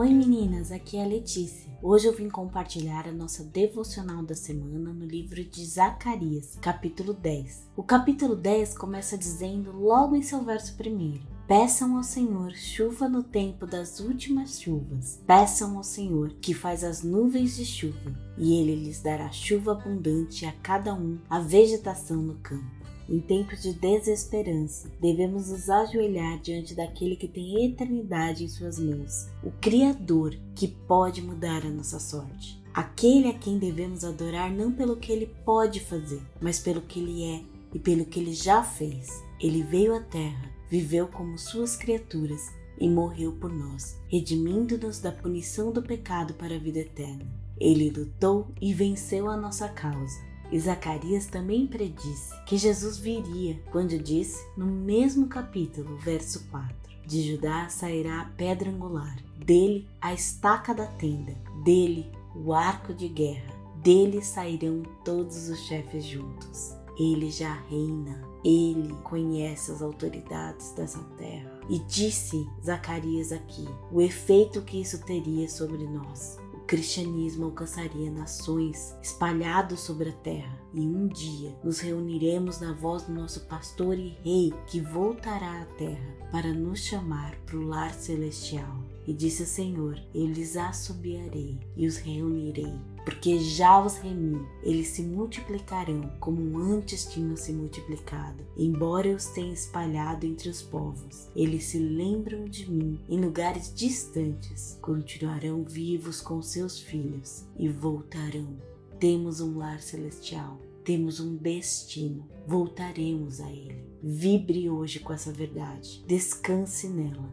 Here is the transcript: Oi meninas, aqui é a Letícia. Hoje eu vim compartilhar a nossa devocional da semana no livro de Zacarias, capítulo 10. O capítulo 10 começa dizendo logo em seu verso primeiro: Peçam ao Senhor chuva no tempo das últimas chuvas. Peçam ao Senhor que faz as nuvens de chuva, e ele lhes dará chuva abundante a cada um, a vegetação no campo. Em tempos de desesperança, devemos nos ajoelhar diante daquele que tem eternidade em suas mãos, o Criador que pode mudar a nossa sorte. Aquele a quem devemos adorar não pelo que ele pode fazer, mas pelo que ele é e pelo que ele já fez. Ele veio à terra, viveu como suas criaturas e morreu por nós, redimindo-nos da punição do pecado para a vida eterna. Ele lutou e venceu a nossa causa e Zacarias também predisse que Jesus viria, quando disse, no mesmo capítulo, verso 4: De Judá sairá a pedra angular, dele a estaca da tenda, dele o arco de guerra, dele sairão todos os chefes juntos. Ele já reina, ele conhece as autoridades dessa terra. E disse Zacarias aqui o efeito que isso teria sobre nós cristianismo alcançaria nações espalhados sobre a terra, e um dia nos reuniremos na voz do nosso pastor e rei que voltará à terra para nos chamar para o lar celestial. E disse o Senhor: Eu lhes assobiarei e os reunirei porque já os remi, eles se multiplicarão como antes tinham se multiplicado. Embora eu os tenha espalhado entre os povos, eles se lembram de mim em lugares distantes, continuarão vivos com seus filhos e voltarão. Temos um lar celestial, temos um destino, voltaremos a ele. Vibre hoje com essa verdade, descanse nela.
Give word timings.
Oi 0.00 0.14
meninas, 0.14 0.72
aqui 0.72 0.96
é 0.96 1.04
a 1.04 1.06
Letícia. 1.06 1.70
Hoje 1.82 2.06
eu 2.06 2.16
vim 2.16 2.30
compartilhar 2.30 3.06
a 3.06 3.12
nossa 3.12 3.44
devocional 3.44 4.22
da 4.22 4.34
semana 4.34 4.94
no 4.94 5.04
livro 5.04 5.44
de 5.44 5.62
Zacarias, 5.62 6.56
capítulo 6.62 7.12
10. 7.12 7.68
O 7.76 7.82
capítulo 7.82 8.34
10 8.34 8.78
começa 8.78 9.18
dizendo 9.18 9.70
logo 9.72 10.16
em 10.16 10.22
seu 10.22 10.42
verso 10.42 10.74
primeiro: 10.74 11.20
Peçam 11.46 11.98
ao 11.98 12.02
Senhor 12.02 12.52
chuva 12.52 13.10
no 13.10 13.22
tempo 13.22 13.66
das 13.66 14.00
últimas 14.00 14.58
chuvas. 14.58 15.20
Peçam 15.26 15.76
ao 15.76 15.84
Senhor 15.84 16.32
que 16.40 16.54
faz 16.54 16.82
as 16.82 17.02
nuvens 17.02 17.58
de 17.58 17.66
chuva, 17.66 18.18
e 18.38 18.54
ele 18.54 18.74
lhes 18.76 19.02
dará 19.02 19.30
chuva 19.30 19.72
abundante 19.72 20.46
a 20.46 20.52
cada 20.62 20.94
um, 20.94 21.18
a 21.28 21.40
vegetação 21.40 22.22
no 22.22 22.36
campo. 22.36 22.79
Em 23.10 23.18
tempos 23.18 23.60
de 23.60 23.72
desesperança, 23.72 24.88
devemos 25.00 25.50
nos 25.50 25.68
ajoelhar 25.68 26.38
diante 26.38 26.76
daquele 26.76 27.16
que 27.16 27.26
tem 27.26 27.64
eternidade 27.64 28.44
em 28.44 28.48
suas 28.48 28.78
mãos, 28.78 29.26
o 29.42 29.50
Criador 29.60 30.38
que 30.54 30.68
pode 30.68 31.20
mudar 31.20 31.66
a 31.66 31.70
nossa 31.70 31.98
sorte. 31.98 32.62
Aquele 32.72 33.26
a 33.26 33.34
quem 33.34 33.58
devemos 33.58 34.04
adorar 34.04 34.52
não 34.52 34.70
pelo 34.70 34.94
que 34.94 35.10
ele 35.10 35.26
pode 35.44 35.80
fazer, 35.80 36.22
mas 36.40 36.60
pelo 36.60 36.82
que 36.82 37.00
ele 37.00 37.24
é 37.24 37.42
e 37.74 37.80
pelo 37.80 38.04
que 38.04 38.20
ele 38.20 38.32
já 38.32 38.62
fez. 38.62 39.08
Ele 39.40 39.64
veio 39.64 39.92
à 39.92 40.00
terra, 40.00 40.48
viveu 40.70 41.08
como 41.08 41.36
suas 41.36 41.74
criaturas 41.74 42.42
e 42.78 42.88
morreu 42.88 43.32
por 43.32 43.52
nós, 43.52 43.98
redimindo-nos 44.06 45.00
da 45.00 45.10
punição 45.10 45.72
do 45.72 45.82
pecado 45.82 46.34
para 46.34 46.54
a 46.54 46.60
vida 46.60 46.78
eterna. 46.78 47.26
Ele 47.58 47.90
lutou 47.90 48.52
e 48.60 48.72
venceu 48.72 49.28
a 49.28 49.36
nossa 49.36 49.68
causa 49.68 50.29
e 50.52 50.58
Zacarias 50.58 51.26
também 51.26 51.66
predisse 51.66 52.34
que 52.44 52.56
Jesus 52.56 52.98
viria, 52.98 53.60
quando 53.70 53.98
disse, 53.98 54.44
no 54.56 54.66
mesmo 54.66 55.28
capítulo, 55.28 55.96
verso 55.98 56.48
4: 56.50 56.74
De 57.06 57.22
Judá 57.22 57.68
sairá 57.68 58.22
a 58.22 58.24
pedra 58.24 58.70
angular, 58.70 59.16
dele 59.36 59.88
a 60.00 60.12
estaca 60.12 60.74
da 60.74 60.86
tenda, 60.86 61.34
dele 61.62 62.10
o 62.34 62.52
arco 62.52 62.92
de 62.92 63.08
guerra, 63.08 63.54
dele 63.76 64.22
sairão 64.22 64.82
todos 65.04 65.48
os 65.48 65.60
chefes 65.66 66.04
juntos. 66.04 66.74
Ele 66.98 67.30
já 67.30 67.54
reina, 67.70 68.20
ele 68.44 68.92
conhece 69.04 69.70
as 69.70 69.80
autoridades 69.80 70.72
dessa 70.72 70.98
terra. 71.16 71.60
E 71.68 71.78
disse 71.78 72.46
Zacarias 72.62 73.32
aqui 73.32 73.66
o 73.90 74.02
efeito 74.02 74.60
que 74.62 74.80
isso 74.80 75.02
teria 75.04 75.48
sobre 75.48 75.86
nós 75.86 76.36
cristianismo 76.70 77.46
alcançaria 77.46 78.12
nações 78.12 78.94
espalhados 79.02 79.80
sobre 79.80 80.10
a 80.10 80.12
terra, 80.12 80.56
e 80.72 80.78
um 80.78 81.08
dia 81.08 81.52
nos 81.64 81.80
reuniremos 81.80 82.60
na 82.60 82.72
voz 82.72 83.02
do 83.02 83.12
nosso 83.12 83.40
pastor 83.46 83.98
e 83.98 84.16
rei 84.22 84.54
que 84.68 84.80
voltará 84.80 85.62
à 85.62 85.64
terra 85.64 86.14
para 86.30 86.54
nos 86.54 86.78
chamar 86.78 87.34
para 87.44 87.56
o 87.56 87.66
lar 87.66 87.92
celestial. 87.92 88.84
E 89.04 89.12
disse 89.12 89.42
o 89.42 89.46
Senhor: 89.46 90.00
Eu 90.14 90.26
lhes 90.26 90.56
assobiarei 90.56 91.58
e 91.76 91.88
os 91.88 91.96
reunirei 91.96 92.78
porque 93.04 93.38
já 93.38 93.82
os 93.82 93.96
remi, 93.98 94.40
eles 94.62 94.88
se 94.88 95.02
multiplicarão 95.02 96.12
como 96.20 96.58
antes 96.58 97.06
tinham 97.06 97.36
se 97.36 97.52
multiplicado. 97.52 98.44
Embora 98.56 99.08
eu 99.08 99.16
os 99.16 99.26
tenha 99.26 99.52
espalhado 99.52 100.26
entre 100.26 100.48
os 100.48 100.62
povos, 100.62 101.28
eles 101.34 101.64
se 101.64 101.78
lembram 101.78 102.44
de 102.44 102.70
mim 102.70 102.98
em 103.08 103.20
lugares 103.20 103.72
distantes, 103.74 104.78
continuarão 104.80 105.64
vivos 105.64 106.20
com 106.20 106.42
seus 106.42 106.78
filhos 106.78 107.44
e 107.58 107.68
voltarão. 107.68 108.56
Temos 108.98 109.40
um 109.40 109.58
lar 109.58 109.80
celestial, 109.80 110.58
temos 110.84 111.20
um 111.20 111.36
destino, 111.36 112.28
voltaremos 112.46 113.40
a 113.40 113.50
ele. 113.50 113.84
Vibre 114.02 114.68
hoje 114.70 115.00
com 115.00 115.12
essa 115.12 115.32
verdade, 115.32 116.02
descanse 116.06 116.88
nela. 116.88 117.30